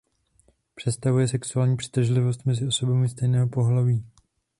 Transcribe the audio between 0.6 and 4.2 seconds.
Představuje sexuální přitažlivost mezi osobami stejného pohlaví.